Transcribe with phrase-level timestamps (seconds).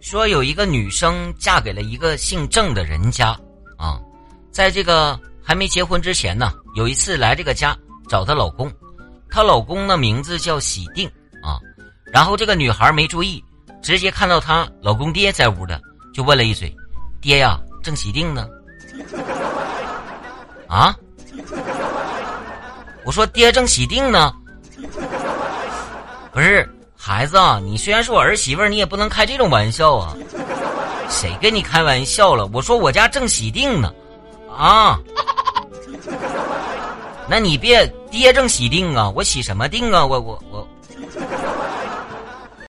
[0.00, 3.28] 说有一个女生嫁给了一个姓郑的人家，
[3.78, 3.98] 啊，
[4.50, 7.76] 在这个还没结婚之前呢，有一次来这个家
[8.08, 8.70] 找她老公，
[9.30, 11.08] 她老公的名字叫喜定
[11.42, 11.58] 啊，
[12.12, 13.42] 然后这个女孩没注意，
[13.82, 15.80] 直接看到她老公爹在屋的，
[16.12, 16.74] 就问了一嘴
[17.22, 18.46] ：“爹呀，郑喜定呢？”
[20.68, 20.94] 啊？
[23.04, 24.34] 我说爹正喜定呢，
[26.30, 26.68] 不是。
[27.06, 30.16] 孩子啊，你虽然是我儿媳妇，你也不能开这种玩笑啊！
[31.10, 32.48] 谁跟你开玩笑了？
[32.50, 33.92] 我说我家正喜定呢，
[34.50, 34.98] 啊！
[37.28, 40.02] 那你别爹正喜定啊，我喜什么定啊？
[40.06, 40.66] 我我我